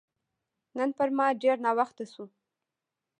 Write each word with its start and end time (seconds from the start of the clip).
نن 0.77 0.89
پر 0.97 1.09
ما 1.17 1.27
ډېر 1.41 1.57
ناوخته 1.65 2.05
شو 2.13 2.25